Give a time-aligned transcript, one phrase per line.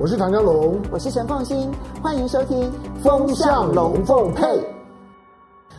[0.00, 1.68] 我是唐江龙，我是陈凤新，
[2.00, 2.56] 欢迎收听
[3.02, 4.44] 《风向龙凤配》。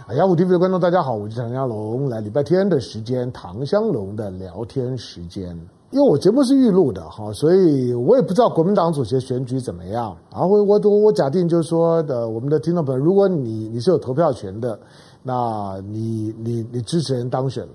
[0.06, 5.58] 啊，雅虎 TV 的观众大家好，我是唐江龙，来礼拜天的时间，唐香龙的聊天时间。
[5.92, 10.14] 因为我节目是预录的哈，所以我也不知道国民党主席选举怎么样。
[10.30, 14.78] 然后我我我假定就是说的，我们的听众朋友，如果你你是有投票权的，
[15.24, 17.66] 那你你你支持人当选。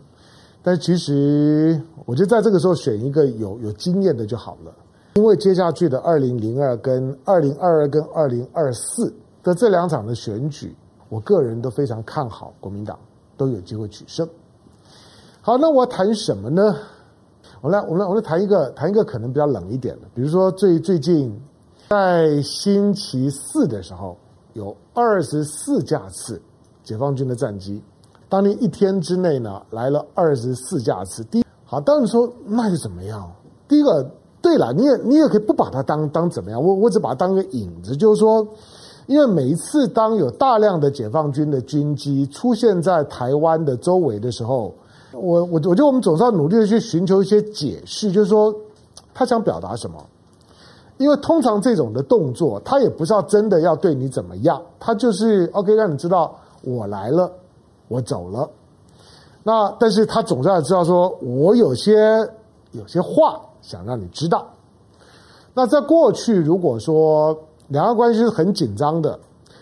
[0.63, 4.75] 但其实我觉得在这个时候选一个有有经验的就好了，
[5.15, 10.75] 因为接下去的二零零二跟二零二二跟二零二四的这两场的选举，
[11.09, 12.99] 我个人都非常看好国民党
[13.37, 14.29] 都有机会取胜。
[15.41, 16.77] 好，那我谈什么呢？
[17.61, 21.41] 我来，我们来，我们来谈一个，谈一个可能比较冷一点的，比如说最最近
[21.91, 24.17] 在星期四的时候，
[24.55, 26.43] 有二十四架次
[26.83, 27.81] 解放军的战机，
[28.29, 31.23] 当年一天之内呢来了二十四架次。
[31.25, 33.33] 第，好，当然说那就怎么样？
[33.69, 34.11] 第一个，
[34.45, 38.47] 对了，你也你也可以不把它当当怎么样，我我只把它当个影子，就是说，
[39.07, 44.75] 因为每一次当有大量的解放军的军机出现在台湾的周围的时候。
[45.13, 48.53] 我我我觉得我们总是要努力的去寻求一些解释，就是说
[49.15, 49.97] 他想表达什么？
[50.99, 57.31] 因为通常这种的动作，他也不是要真的要对你怎么样，他就是 OK 让你知道我来了，
[57.87, 58.51] 我走了。
[59.45, 62.29] 那但是他总是要知道说，我有些
[62.75, 64.47] 有些话想让你知道。
[65.55, 67.37] 那在过去，如果说
[67.69, 69.19] 两岸关系是很紧张的，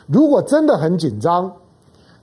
[0.07, 1.53] 如果真的很紧张。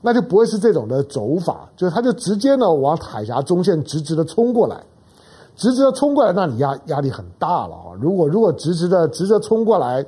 [0.02, 4.82] 那就不会是这种的走法，就是他就直接呢往海峡中线直直的冲过来，
[5.58, 7.92] 直直的冲过来，那你压压力很大了啊！
[8.00, 10.06] 如果如果直直的直着冲过来。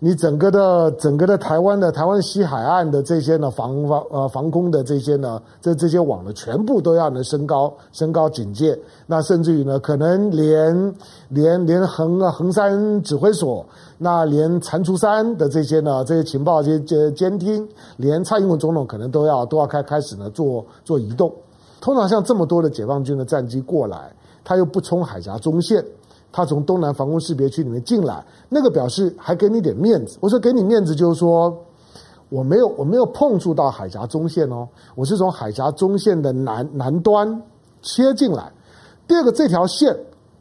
[0.00, 10.94] 你整个的整个的台湾的台湾西海岸的这些呢防防呃防空的这些呢这这些网呢全部都要呢升高升高警戒，那甚至于呢可能连
[11.28, 13.66] 连连横啊横山指挥所，
[13.98, 21.32] 那连蟾蜍山的这些呢这些情报这些监监听，连蔡英文总统可能都要都要开开始呢做做移动。
[21.80, 24.12] 通常像这么多的解放军的战机过来，
[24.44, 25.84] 他又不冲海峡中线。
[26.32, 30.18] 他从东南防空识别区里面进来，那个表示还给你点面子。
[30.20, 31.56] 我说给你面子，就是说
[32.28, 37.42] 我没有我没有碰触到海峡中线哦，我是从海峡中线的南南端
[37.82, 38.52] 切进来。
[39.06, 39.96] 第二个，这条线，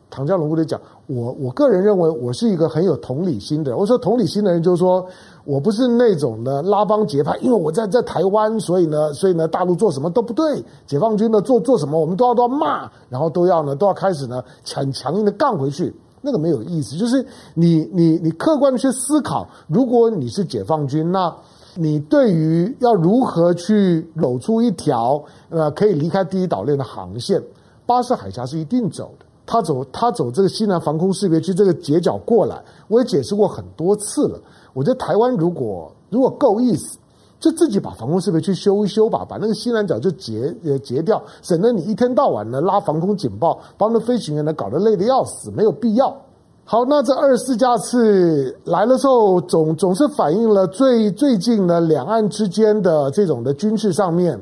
[0.10, 3.80] 唐家龙部队讲，我我个人认为我是一个很有同理心的人。
[3.80, 5.06] 我说同理心的人就是说。
[5.48, 16.98] 我不是那种的拉帮结派，因为我在在台湾，所以呢，所以呢，大陆做什么都不对，解放军呢做做什么，我们都要都要骂，然后都要呢都要开始呢强强硬的杠回去，那个没有意思。
[16.98, 21.34] 就是你你你客观的去思考，如果你是解放军，那
[21.76, 27.42] 你对于要如何去搂出一条呃可以离开第一岛链的航线，
[27.86, 29.26] 巴士海峡是一定走的。
[29.50, 34.38] 他走他走这个西南防空识别区这个截角过来，我也解释过很多次了。
[34.78, 37.00] 我觉得台湾如果如果够意思，
[37.40, 46.16] 就自己把防空识别去修一修吧，把那个西南角就截呃截掉，省得你一天到晚的拉防空警报，把我们的飞行员呢搞得累得要死，没有必要。
[46.64, 54.40] 好，那这二十四架次来的时候，总总是反映了最最近呢两岸之间的这种的军事上面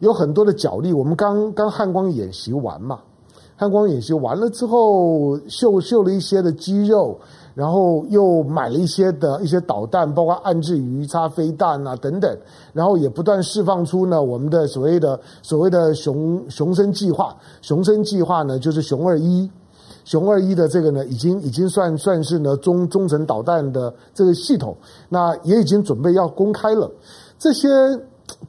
[0.00, 0.92] 有很多的角力。
[0.92, 2.98] 我们刚刚汉光演习完嘛，
[3.54, 7.16] 汉光演习完了之后秀秀了一些的肌肉。
[7.54, 12.38] 然后又买了一些的一些导弹，包括岸置鱼叉飞弹啊等等，
[12.72, 19.50] 然后也不断释放出呢我们的所谓的所谓的雄雄升计划，雄升计划呢就是熊二一，
[20.04, 24.76] 熊二一的这个呢已经已经算算是呢中中程导弹的这个系统，
[25.08, 26.90] 那也已经准备要公开了，
[27.38, 27.68] 这些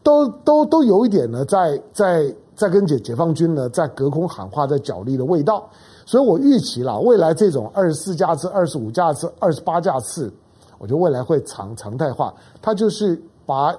[0.03, 5.68] 都都都有一点呢在在在跟解解放军呢在隔空喊话，在角力的味道。
[6.06, 10.31] 所以我预期了未来这种二十四架次、二十五架次、二十八架次，
[10.78, 12.34] 我觉得未来会常常态化。
[12.62, 13.75] 它就是把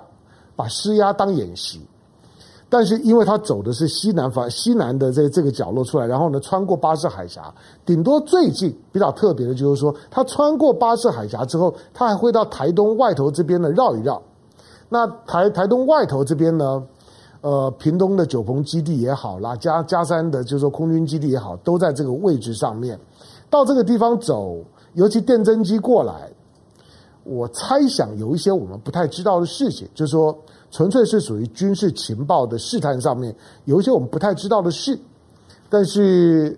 [0.57, 1.81] 把施压当演习，
[2.69, 7.53] 但是因为它走的是西南方西南的这这个角落出来，然后呢穿过巴士海峡，
[7.85, 14.23] 顶多最近比较特别的就是说，它穿过巴士海峡之后，它还会到台东外头这边呢绕一绕。
[14.89, 16.83] 那台台东外头这边呢？
[17.43, 22.97] 呃，屏东的九鹏基地也好啦，佳佳山的，就是说空军基地也好，都在这个位置上面。
[23.51, 24.59] 到这个地方走，
[24.95, 26.31] 尤其电侦机过来，
[27.25, 30.39] 我猜想有一些我们不太知道的事情，就是说
[30.71, 33.35] 纯粹是属于军事情报的试探上面，
[33.65, 34.97] 有一些我们不太知道的事。
[35.69, 36.57] 但是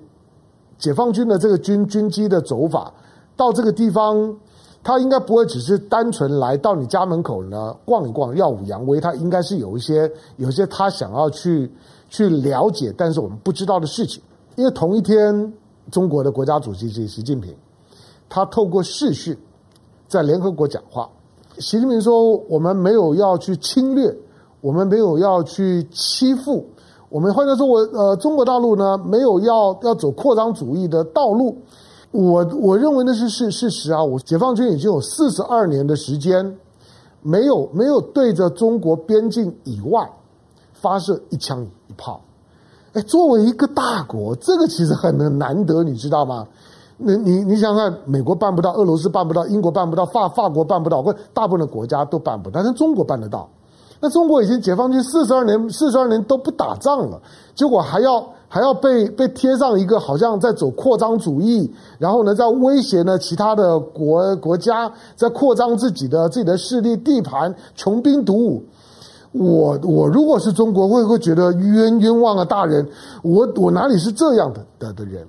[0.78, 2.92] 解放军的这个军军机的走法，
[3.36, 4.36] 到这个地方。
[4.84, 9.00] 他应该不会只是单纯来到你家门口呢逛一逛，耀武扬威。
[9.00, 11.72] 他应该是有一些有一些他想要去
[12.10, 14.22] 去了解，但是我们不知道的事情。
[14.56, 15.52] 因为同一天，
[15.90, 17.52] 中国的国家主席是习近平，
[18.28, 19.34] 他透过视讯
[20.06, 21.08] 在联合国讲话。
[21.58, 24.14] 习近平说：“我们没有要去侵略，
[24.60, 26.66] 我们没有要去欺负，
[27.08, 31.56] 我们换句话说，我呃，中国大陆呢没有要要走扩张主义的道路。
[32.14, 34.02] 我我认为那是事事实啊。
[34.02, 36.56] 我解放军已经有四十二年的时间，
[37.22, 40.08] 没有没有对着中国边境以外
[40.72, 42.20] 发射一枪一炮。
[42.92, 46.46] 哎，作为一个大国，这个其实很难得，你知道吗？”
[46.96, 53.48] 你你你想想看，美国办不到，俄罗斯办不到，英国办不到，法法国办不到，或大部分的国家都办不到，但是中国办得到。
[53.98, 57.20] 那中国已经解放军四十二年，四十二年都不打仗了，
[57.56, 58.24] 结果还要
[58.54, 61.68] 还要被被贴上一个好像在走扩张主义，
[61.98, 68.62] 然后呢，在威胁呢其他的国国家，在扩张自己的自己的势力地盘，穷兵黩武。
[69.32, 72.86] 我我如果是中国，会不会觉得冤冤枉啊，大人，
[73.24, 75.26] 我我哪里是这样的的的人？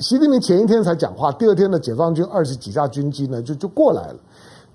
[0.00, 4.16] 习近平前一天才讲话，第二天的解放军二十几架军机呢就就过来了。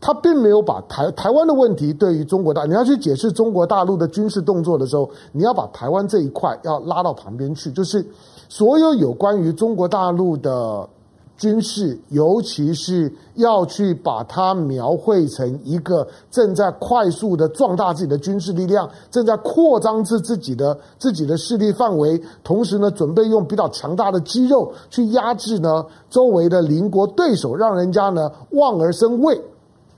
[0.01, 8.05] 他并没有把台台湾的问题对于中国大，你要去解释中国大陆的军事动作的时候，你要把台湾这一块要拉到旁边去，就是
[8.49, 10.89] 所有有关于中国大陆的。
[11.37, 29.41] 军事，尤其是要去把它描绘成一个正在快速的壮大自己的军事力量，正在扩张自自己的自己的势力范围，同时呢，准备用比较强大的肌肉去压制呢周围的邻国对手，让人家呢望而生畏。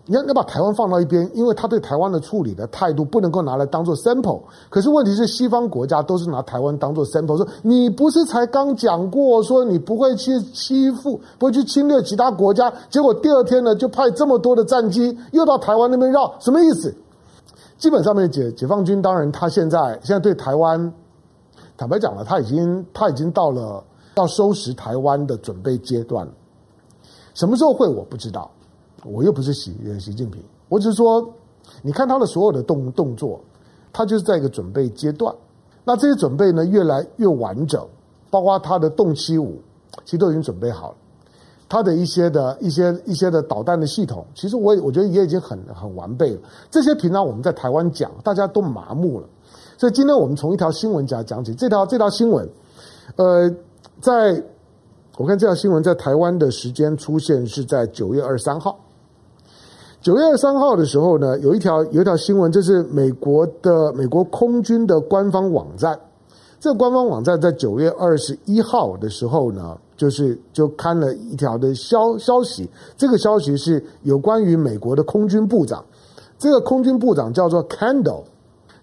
[0.06, 4.42] 你要要把台湾放到一边，因为他对台湾的处理的态度不能够拿来当做 sample。
[4.70, 16.94] 可是问题是，西方国家都是拿台湾当做 sample，说你不是才刚讲过说你不会去欺负、不会去侵略其他国家，结果第二天呢就派这么多的战机又到台湾那边绕，什么意思？
[17.78, 20.94] 基本上面解解放军当然他现在现在对台湾
[21.78, 23.82] 坦白讲了，他已经他已经到了
[24.16, 26.28] 要收拾台湾的准备阶段，
[27.34, 28.52] 什么时候会我不知道。
[29.06, 31.28] 我又不是习习近平，我只是说，
[31.82, 33.40] 你看他的所有的动动作，
[33.92, 35.34] 他就是在一个准备阶段。
[35.84, 37.86] 那这些准备呢，越来越完整，
[38.30, 39.60] 包括他的动七五，
[40.06, 40.98] 其实都已经准备好了。
[41.68, 46.40] 他的一些的一些一些的导弹的系统，其实我也我觉得也已经很很完备了。
[46.70, 49.28] 这些平常我们在台湾讲，大家都麻木了。
[49.78, 52.48] 所以今天我们从一条新闻讲讲起，这条这条新闻，
[53.16, 53.50] 呃，
[54.00, 54.42] 在
[55.18, 58.80] 我看这条新闻在台湾的时间出现是在九月二十三号。
[60.04, 65.98] 九月二三号的时候呢，有一条有一条新闻，这是美国的美国空军的官方网站。
[66.60, 72.70] 这个官方网站在九月二十一号的时候呢，就是就刊了一条的消消息。
[72.98, 75.82] 这个消息是有关于美国的空军部长。
[76.38, 78.24] 这个空军部长叫做 Kendall，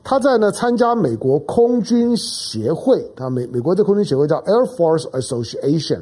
[0.02, 6.00] 他在呢参加美国空军协会，他美美国的空军协会叫 Air Force Association。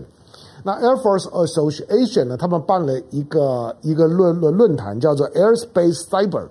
[0.64, 6.48] 那 Air Force Association 呢，他们办了一个一个论论论坛，叫做 Airspace Cyber。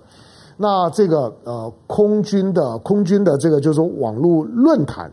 [0.56, 5.12] 那这个呃空军的空军的这个就是说网络论坛。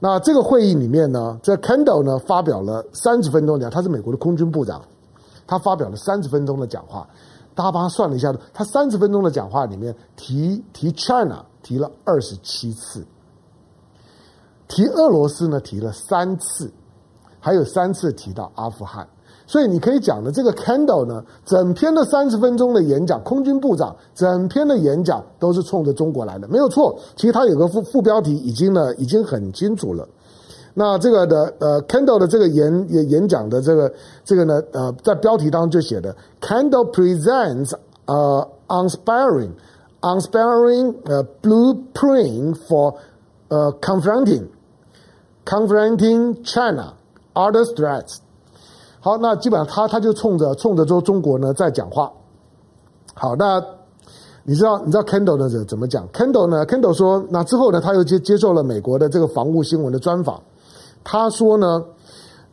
[0.00, 4.82] 那这个会议里面呢，这 Kendall 呢发表了三十分钟讲，他是美国的空军部长，
[5.46, 7.06] 他发表了三十分钟的讲话。
[7.54, 13.06] 大家帮他算了一下，他三十分钟的讲话里面提提 China 提了二十七次，
[14.68, 16.70] 提俄罗斯呢提了三次。
[17.46, 19.06] 还有三次提到阿富汗，
[19.46, 26.98] 所以你可以讲的这个 Kendall 呢，整篇的三十分钟的演讲，空军部长整篇的演讲都是冲着中国来的，没有错。
[27.14, 30.08] 其实他有个副副标题已经呢已经很清楚了。
[30.74, 33.94] 那这个的呃 Kendall 的这个演演演讲的这个
[34.24, 37.74] 这个呢呃在标题当中就写的 Kendall presents
[38.06, 39.52] 呃 unsparing
[40.00, 42.96] unsparing 呃 blueprint for
[43.46, 44.46] 呃 confronting
[45.44, 46.94] confronting China。
[47.36, 48.16] Other threats，
[48.98, 52.10] 好，那基本上他他就冲着冲着说中国呢在讲话。
[53.12, 53.62] 好，那
[54.42, 60.40] 你知道你知道 Kendall 呢怎怎么讲？Kendall 呢，Kendall 说，那之后呢，他又接接受了美国的这个防务新闻的专访。
[61.04, 61.84] 他说呢，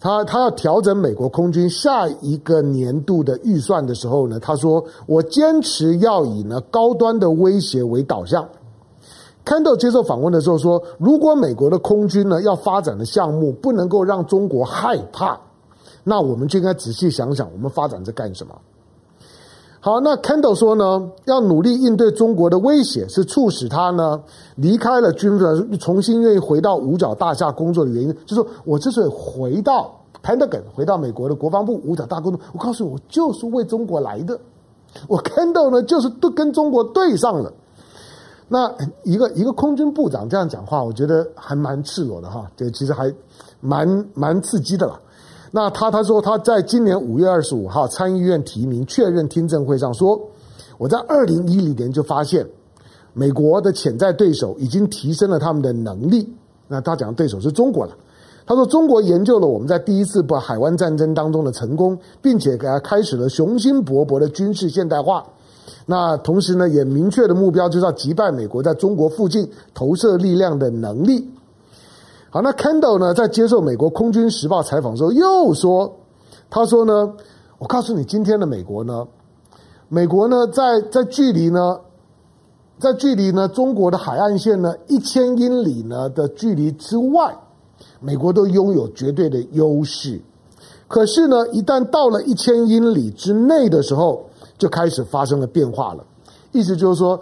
[0.01, 8.45] 他他要调整美国空军下一个年度的预算的时候呢，他说我坚持要以呢高端的威胁为导向。
[9.45, 15.37] Candle 接受访问的时候说：“如果美国的空军呢要发展的项目不能够让中国害怕，
[16.03, 18.53] 那我们就应该仔细想想，我们发展在干什么？”
[19.81, 24.23] 好，那 Kendall 说呢，要努力应对中国的威胁，是促使他呢
[24.55, 28.13] 离开了军队，重新愿意回到五角大厦工作的原因。
[28.25, 34.39] 就是说我之所以回到 Pentagon，回到美国的国防部五角大工作，我告诉你，我就是为中国来的。
[35.09, 37.51] 我 Kendall 呢，就是都跟中国对上了。
[38.47, 38.73] 那
[39.03, 43.11] 一个一个空军部长这样讲话，我觉得还蛮赤裸的哈，这其实还
[43.59, 44.99] 蛮蛮刺激的啦。
[45.49, 50.19] 那他他说他在今年五月二十五号参议院提名确认听证会上说，
[50.77, 52.45] 我在二零一零年就发现
[53.13, 56.27] 美国的潜在对手已经提升了他们的能力。
[56.67, 57.95] 那他讲的对手是中国了。
[58.45, 65.25] 他说中国研究了我们在第一次不海湾战争当中的成功，并且给他开始了雄心勃勃的军事现代化。
[65.85, 71.29] 那同时呢，也明确的目标就是要击败美国在中国附近投射力量的能力。
[72.29, 75.93] 好，那 Kendall 呢，在接受美国空军时报采访的时候又说，
[76.49, 77.13] 他说呢，
[77.59, 79.05] 我告诉你，今天的美国呢，
[79.89, 81.79] 美国呢，在在距离呢，
[82.79, 87.35] 在距离呢中国的海岸线呢一千英里呢的距离之外，
[87.99, 90.19] 美国都拥有绝对的优势。
[90.87, 94.25] 可是呢，一旦到了一千英里之内的时候，
[94.57, 96.05] 就开始发生了变化了。
[96.51, 97.19] 意思就是说，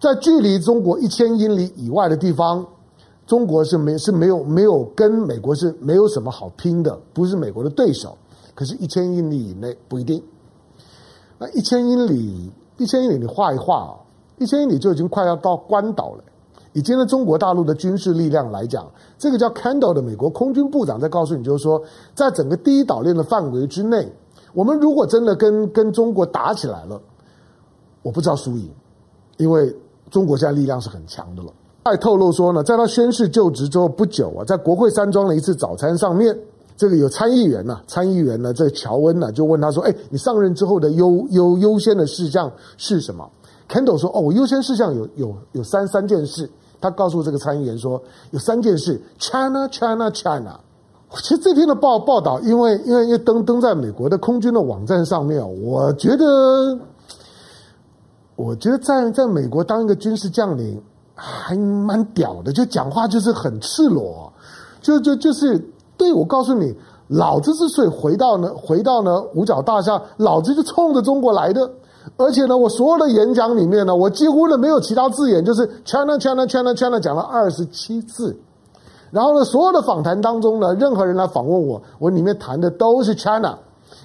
[0.00, 2.66] 在距离中国一千英里以外的地方。
[3.24, 8.18] 中国是没是没有没有跟美国是没有什么好拼的，不是美国的对手。
[8.52, 10.20] 可是，一千英里以内不一定。
[11.38, 13.94] 那一千英里，一千英里你画一画啊，
[14.38, 16.24] 一千英里就已经快要到关岛了。
[16.72, 21.80] 以今天中国大陆的军事力量来讲，这个叫 Kendall 的美国空军部长在告诉你，就是说，
[22.14, 24.12] 在整个第一岛链的范围之内，
[24.52, 27.00] 我们如果真的跟跟中国打起来了，
[28.02, 28.70] 我不知道输赢，
[29.38, 29.74] 因为
[30.10, 31.52] 中国现在力量是很强的了。
[31.84, 36.38] 还透露说呢，在他宣誓就职之后不久啊，在国会山庄的一次早餐上面，
[36.76, 43.28] 这个有参议员呢、参议员呢，这个乔恩呢，就问他说：“哎，你上任之后的优优优先的事项是什么
[43.68, 46.48] ？”Kendall 说：“哦，优先事项有有有三三件事。”
[46.80, 50.60] 他告诉这个参议员说：“有三件事，China China China。”
[51.16, 56.78] 其实这篇的报报道，因为因为因为登登在美国的空军的网站上面，我觉得，
[58.36, 60.82] 我觉得在在美国当一个军事将领。
[61.14, 64.32] 还蛮屌的，就讲话就是很赤裸，
[64.80, 65.62] 就就就是
[65.96, 66.74] 对我告诉你，
[67.06, 71.70] 老子之所以回到呢，回到呢五角大厦，老子就冲着中国来的，
[72.16, 78.36] 而且呢，我所有的演讲里面呢，我几乎呢没有其他字眼，就是 China China China China 讲了二十七次，
[79.12, 83.56] 然后呢，所有的访谈当中呢，任何人来访问我，我里面谈的都是 China，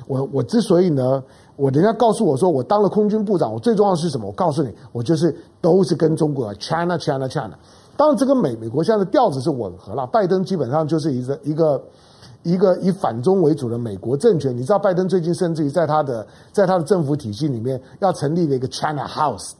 [0.05, 1.23] 我我之所以呢。
[1.59, 4.27] 我人家告诉我说，我当了空军部长，我最重要的是什么？
[4.27, 7.57] 我告诉你，我就是都是跟中国 China China China。
[7.95, 10.05] 当然，这个美美国现在的调子是吻合了。
[10.05, 11.83] 拜登基本上就是一个一个
[12.43, 14.55] 一个以反中为主的美国政权。
[14.55, 19.53] 你知道，拜登最近甚至于在他的在他的政府体系里面要成立了一个 China House。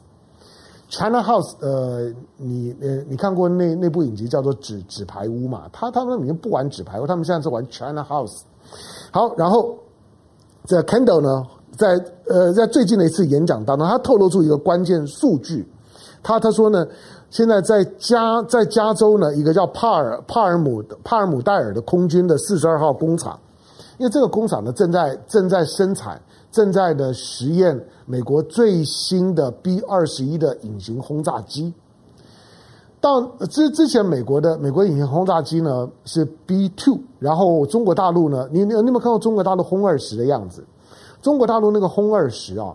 [0.88, 5.68] China House，呃，你呃你看过那那部影集叫做《纸纸牌屋》嘛？
[5.72, 8.40] 他他们里面不玩纸牌屋，他们现在是玩 China House。
[9.10, 9.76] 好，然后
[10.64, 11.46] 在 Kendall 呢？
[11.76, 15.64] 在呃，在最近的一次演讲当中，他透露出一个关键数据。
[16.22, 16.84] 他他说呢，
[17.30, 23.38] 现在在加在加州呢，一个叫帕尔帕尔姆帕尔姆戴尔的空军的四十二号工厂，
[23.98, 31.72] 因为这个工厂呢正在正在生产，正在的实验美国最新的 B 二十一的隐形轰炸机。
[33.00, 40.64] 到之之前，美国的美国隐形轰炸机呢是 B two，然后中国大陆呢，你你有没有看到中国大陆轰二十的样子？
[41.22, 42.74] 中国大陆那个轰二十啊，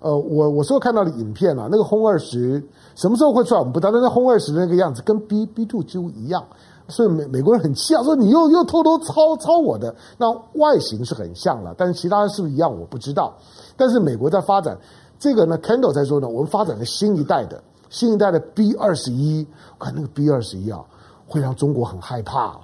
[0.00, 2.62] 呃，我我所看到的影片啊，那个轰二十
[2.94, 6.44] 什么时候会出来我们不知道，但是轰二十的那个样子跟 B B two 几乎一样，
[6.88, 13.34] 所以美美国人很气啊，说你又又偷偷抄抄我的，那外形是很像了，但是其他是不是一样我不知道。
[13.76, 14.78] 但是美国在发展
[15.18, 19.46] 这个呢，Kendall 在说呢，我们发展了新一代的新一代的 B 二十一，
[19.78, 20.80] 看那个 B 二十一啊，
[21.26, 22.58] 会让中国很害怕。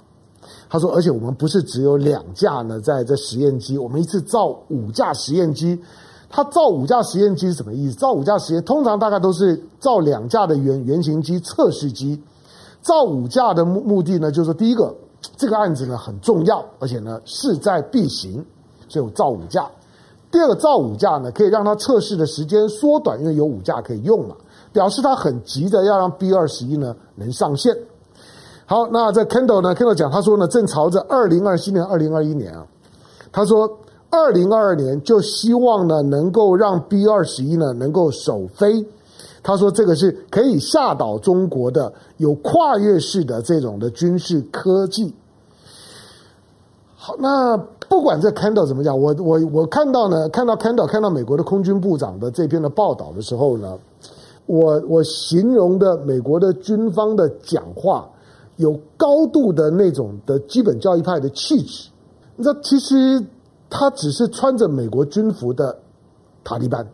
[0.69, 5.81] 他说：“而且我们不是只有两架呢，在这实验机，我们一次造五架实验机。
[6.29, 7.97] 他造五架实验机是什么意思？
[7.97, 12.21] 造五架实验，通常大概都是造两架的原原型机测试机。
[12.83, 14.93] 造五架的目目的呢，就是第一个，
[15.37, 18.45] 这个案子呢很重要，而且呢势在必行，
[18.89, 19.71] 所以我造五架。
[20.31, 24.35] 第二个，造五架呢可以让它测试的时间缩短，因为有五架可以用嘛，
[24.73, 27.77] 表示他很急的要让 B 二十一呢能上线。”
[28.67, 32.67] 好，那在 Kendall 呢？Kendall 讲，他说呢，正朝着二零二七年、二零二一年啊，
[33.31, 38.85] 他说二零二二年就希望呢，能够让 B 二十一呢能够首飞。
[39.43, 45.15] 他说这个是可以吓倒中国的，有跨越式的这种的军事科技。
[46.95, 47.57] 好，那
[47.89, 53.79] 不管这 Kendall 怎么讲，我我我看到呢，看到 Kendall 看到美国的空军部长的这篇的报道的时候呢，
[54.47, 58.09] 我我形容的美国的军方的讲话。
[58.57, 61.89] 有高度的那种的基本教义派的气质，
[62.37, 63.25] 那，其实
[63.71, 65.75] 他只是穿着美国军服的
[66.45, 66.87] 塔利班，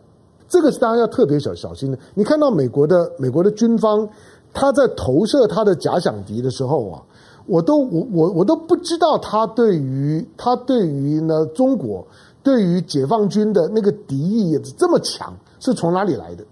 [0.49, 1.97] 这个是大家要特别小小心的。
[2.15, 4.09] 你看到美国的美国的军方，
[4.51, 7.01] 他在投射他的假想敌的时候啊，
[7.45, 12.05] 我都我我我都不知道他对于他对于呢中国
[12.41, 16.43] 对于解放军的那个敌意也是这么强，是从哪里来的？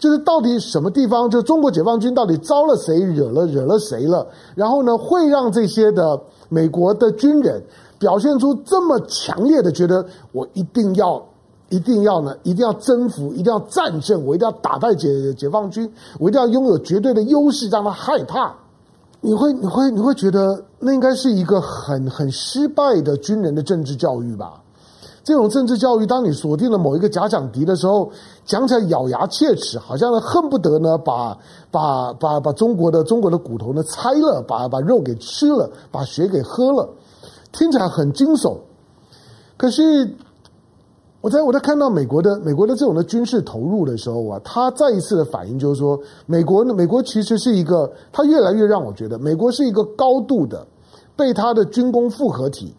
[0.00, 4.26] 就是到底什么地方，就中国解放军到底招了谁，惹了惹了谁了？
[4.56, 7.62] 然后呢，会让这些的美国的军人
[8.00, 11.24] 表现出这么强烈的觉得，我一定要。
[11.74, 18.54] 一定要呢，一定要征服，一定要战胜，我一定要打败解解放军，我一定要拥有绝对的优势，让他害怕。
[19.20, 24.62] 你会，你会，你会觉得那应该是一个很很失败的军人的政治教育吧？
[25.24, 28.08] 这种政治教育，当你锁定了某一个假想敌的时候，
[28.44, 31.36] 讲起来咬牙切齿，好像呢恨不得呢把
[31.72, 36.88] 把把把中国的中国的骨头呢拆了，把把肉给吃了，把血给喝了，
[37.50, 38.58] 听起来很惊悚。
[39.56, 40.14] 可是。
[41.24, 50.66] 我在我在看到美国的美国的这种的军事投入的时候啊，他再一次的反应就是说，美国呢美国其实是一个，他越来越让我觉得，美国是一个高度的
[51.16, 52.74] 被他的军工复合体，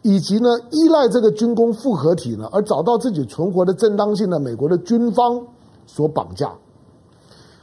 [0.00, 5.38] 以及呢依赖这个军工复合体呢而找到自己存活的正当性的美国的军方
[5.86, 6.50] 所绑架。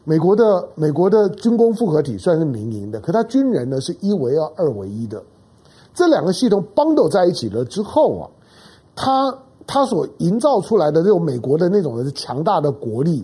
[0.03, 5.23] 美国的美国的军工复合体算是民营的，可他军人呢是一为二二为一的，
[5.95, 8.29] 这两个系统 bundle 在一起了之后啊，
[8.95, 9.35] 他。
[9.71, 13.23] 他所营造出来的这种美国的那种强大的国力，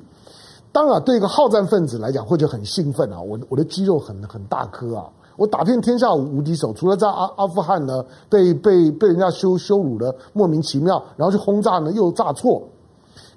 [0.71, 3.19] 当然对一个好战分子来讲会觉得很兴奋啊！
[3.19, 5.09] 我我的肌肉很很大颗啊！
[5.37, 12.61] 我打遍天下无敌手，除了在阿阿富汗呢被被被人家羞羞辱的莫名其妙，然后去轰炸呢又炸错，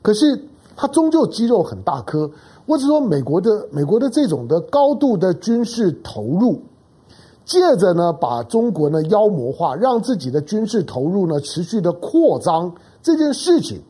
[0.02, 0.38] 可是
[0.76, 2.30] 他终究肌肉很大颗。
[2.66, 6.60] 或者说美国的美国的这种的高度的军事投入。
[7.46, 12.70] 借着呢，把中国呢妖魔化，让自己的军事投入呢持续的扩张
[13.02, 13.82] 这件事情，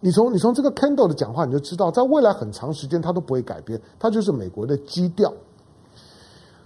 [0.00, 5.32] 你从你从这个 Kendall 的讲话你就知道，在未来很长时间它都不会改变，它就是美国的基调。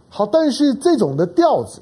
[0.09, 1.81] 好，但是这种的调子，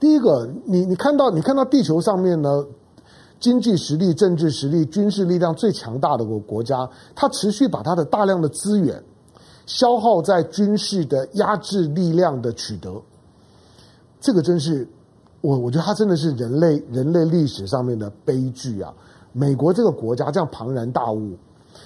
[0.00, 2.64] 第一个，你你看到你看到地球上面呢，
[3.38, 9.02] 经济实力、政治实力、军事力量最强大的国国家，它持续把它的大量的资源。
[9.66, 13.00] 消耗在军事的压制力量的取得，
[14.20, 14.86] 这个真是
[15.44, 18.90] 我我觉得它真的是人类人类历史上面的悲剧啊！
[19.32, 21.36] 美国这个国家这样庞然大物，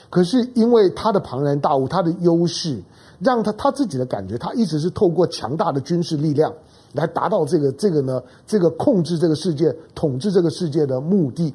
[0.08, 2.80] 可是因为它的庞然大物，它的优势，
[3.18, 6.54] 让他他自己的感觉，他一直是透过强大的军事力量
[6.92, 11.52] 来达到这个这个呢这个控制这个世界、统治这个世界的目的。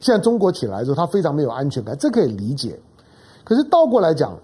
[0.00, 2.78] 现在中国起来之后，他非常没有安全感，这可以理解。
[3.42, 4.38] 可是倒过来讲。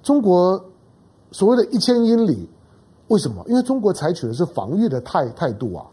[0.00, 0.64] 中国
[1.32, 2.48] 所谓的一千英里，
[3.08, 3.44] 为什么？
[3.48, 5.84] 因为中国采取的是防御的态态度啊。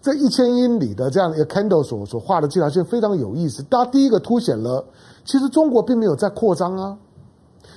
[0.00, 3.64] 这一千英里的这样一个 Kendall 所所画的这条线非常有意思。
[3.70, 4.84] 它第一个凸显了，
[5.24, 6.96] 其实中国并没有在扩张啊。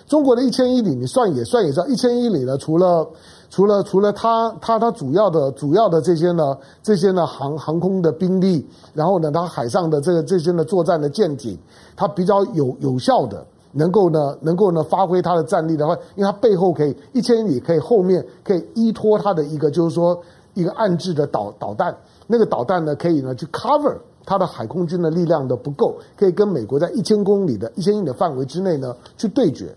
[0.06, 3.08] 中国的一千英里，你算也算也知道，一千英里呢，除了
[3.49, 11.58] 除了除了它它它主要的主要的这些呢这些呢航航空的兵力，然后呢它海上的这个这些呢作战的舰艇，
[11.95, 13.45] 它比较有有效的。
[13.71, 20.19] 能够呢，能够呢发挥它的战力的话，因为它背后可以一千英里，可以后面可以依托它的一个，就是说
[20.53, 29.75] 一个暗制的导导弹，那个导弹呢可以呢去 cover 它的海空军的力量的不够，可以跟美国在一千公里的一千英里的范围之内呢去对决。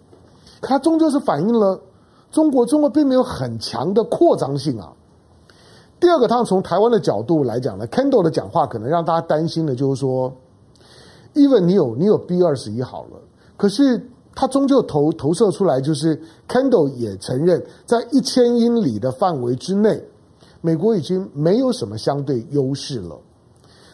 [0.61, 1.81] 它终究是反映了
[2.31, 4.93] 中国，中国并没有很强的扩张性啊。
[5.99, 10.33] 第二个，他从台湾的角度来讲呢，Kendall 的讲话可能让大家担心的就是说
[11.35, 13.21] ，even 你有你有 B 二十一好了。
[13.61, 16.19] 可是，他终究投投射出来，就是
[16.49, 20.03] Kendall 也承认，在一千英里的范围之内，
[20.63, 23.19] 美国已经没有什么相对优势了。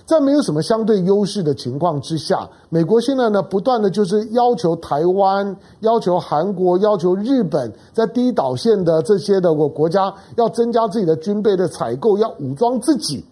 [0.04, 13.24] 在没有什么相对优势的情况之下，美国现在呢，不断的就是要求台湾、要求韩国、要求日本，在第一岛线的这些的国国家，要增加自己的军备的采购，要武装自己，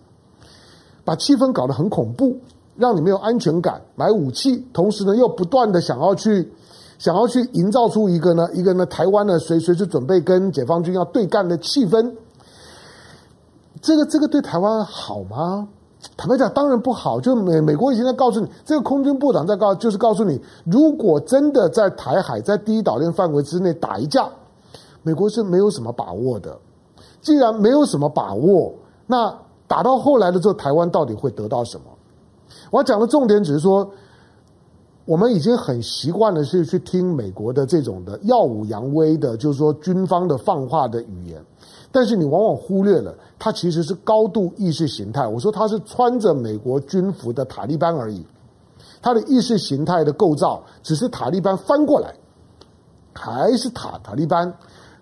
[1.04, 2.36] 把气氛搞得很恐怖。
[2.76, 6.52] 让你没有安全感，买武器，同时呢又不断的想要去，
[6.98, 12.12] 想要去营造出一个呢一个呢台湾呢随随时准备跟解放军要对干的气氛。
[13.80, 15.68] 这个这个对台湾好吗？
[16.16, 17.20] 坦白讲，当然不好。
[17.20, 24.28] 就美美国已经在告诉你，这个空军部长在告，就是告诉你，如果真的在台海在第一岛链范围之内打一架，
[25.02, 26.58] 美国是没有什么把握的。
[27.22, 28.74] 既然没有什么把握，
[29.06, 29.34] 那
[29.66, 31.84] 打到后来的时候，台湾到底会得到什么？
[32.74, 33.88] 我讲的重点只是说，
[35.04, 41.40] 我们已经很习惯的是去听美国的这种的耀武扬威的，就是说军方的放话的语言，
[41.92, 45.24] 但是你往往忽略了，它其实是高度意识形态。
[45.24, 48.26] 我说它是穿着美国军服的塔利班而已，
[49.00, 52.12] 它的意识形态的构造只是塔利班翻过来，
[53.12, 54.52] 还是塔塔利班。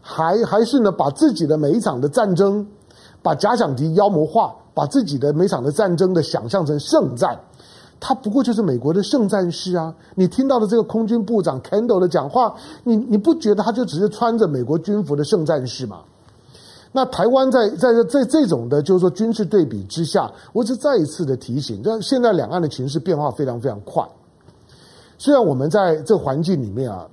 [0.04, 2.66] 还还是呢把自己的每一场的战争，
[3.22, 7.38] 把假想敌妖魔化，把自己的每场的战争的想象成圣战。
[8.04, 9.94] 他不过就是美国的圣战士啊！
[10.16, 16.00] 你听到的这个空军部长 Kendall 的讲话，你你不觉得他就只是穿着美国军服的圣战士吗？
[16.90, 24.04] 那台湾在在在这种的，就是说军事对比之下，我只再一次的提醒，但现在两岸的情势变化非常非常快。
[25.16, 27.06] 虽然我们在这环境里面啊，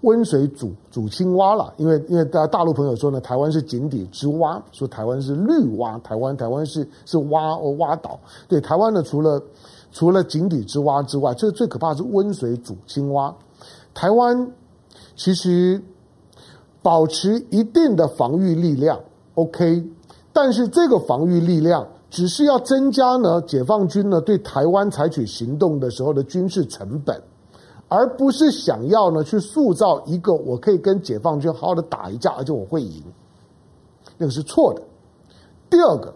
[0.00, 8.18] 温水煮煮青蛙了，因为因为大大陆朋友说呢，台湾是井底之蛙，说台湾是绿蛙，台湾台湾是是蛙哦蛙岛。
[8.48, 9.42] 对台湾呢，除了
[9.92, 13.34] 除了井底之蛙之外，这最可怕是温水煮青蛙。
[13.94, 14.50] 台湾
[15.16, 15.80] 其实
[16.82, 19.00] 保持一定的防御力量
[19.34, 19.84] ，OK，
[20.32, 27.22] 但是这个防御力量只是要增加呢解放军呢对台湾采取行动的时候的军事成本，
[27.94, 33.02] 而不是想要呢去塑造一个我可以跟解放军好好的打一架，而且我会赢，
[34.18, 34.82] 那个是错的。
[35.70, 36.12] 第二个，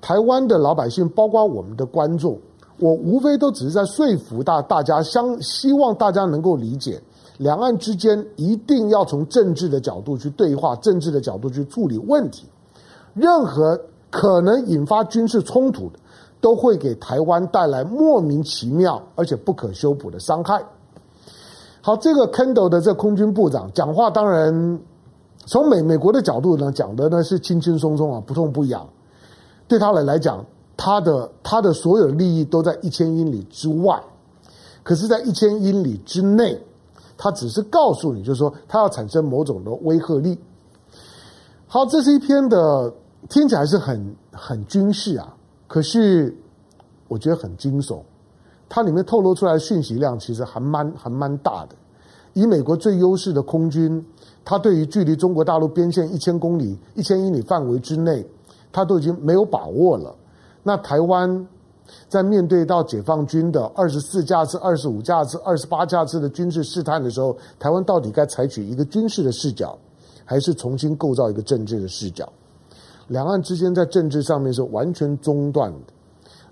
[0.00, 2.38] 台湾的老百姓，包括我们的观众。
[2.78, 7.00] 我无非都只是在说服大大家，相希望大家能够理解，
[7.38, 12.46] 两岸之间一定要从政治的角度去对话，政治的角度去处理问题。
[13.14, 15.98] 任何可能引发军事冲突的，
[16.40, 20.60] 都会给台湾带来莫名其妙而且不可修补的伤害。
[21.82, 24.80] 好，这个 Kendall 的这空军部长讲话，当然
[25.44, 28.88] 从美美国的角度呢，讲的呢是轻轻松松啊，不痛不痒，
[29.68, 30.42] 对他来来讲。
[30.74, 34.02] 他的他的所有利益都在一千英里之外，
[34.82, 36.60] 可是，在一千英里之内，
[37.16, 40.36] 他只是告诉你，就是说，他要产生某种的威慑力。
[41.68, 42.92] 好，这是一篇的
[43.28, 45.32] 听起来是很很军事啊，
[45.68, 46.36] 可是
[47.06, 48.00] 我觉得很惊悚。
[48.74, 51.74] 它里面透露出来的讯息量其实还蛮还蛮大的。
[52.32, 54.02] 以美国最优势的空军，
[54.42, 58.26] 它对于距离中国大陆边线一千公里、一千英里范围之内，
[58.72, 60.14] 它都已经没有把握了。
[60.62, 61.46] 那台湾
[62.08, 69.76] 在面对到解放军的二十四架次、二十五架次、二十八架次的军事试探的时候，台湾到底该采取一个军事的视角，
[70.24, 72.26] 还是重新构造一个政治的视角？
[73.08, 75.91] 两岸之间在政治上面是完全中断的，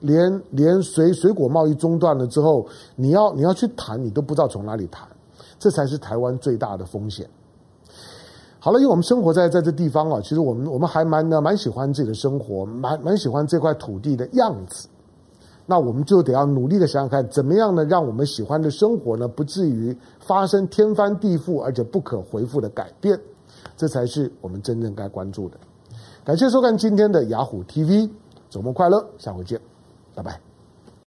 [0.01, 5.07] 连连水水果贸易中断了之后，你要你要去谈，你都不知道从哪里谈，
[5.59, 7.29] 这才是台湾最大的风险。
[8.59, 14.89] 好了，因为我们生活在在这地方啊，其实我们我们还蛮呢蛮喜欢自己的生活，蛮蛮喜欢这块土地的样子。
[15.67, 23.19] 那我们就得要努力的想想看，怎么样呢，让我们喜欢的生活呢，不至于发生天翻地覆而且不可回复的改变。
[23.77, 25.57] 这才是我们真正该关注的。
[26.25, 28.11] 感谢收看今天的雅虎 TV，
[28.51, 29.61] 周末快乐，下回见，
[30.15, 30.50] 拜拜。